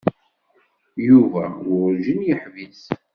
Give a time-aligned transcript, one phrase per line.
[1.07, 2.83] Yuba werǧin yeḥbis.